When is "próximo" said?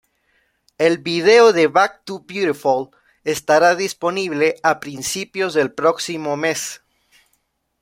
5.73-6.35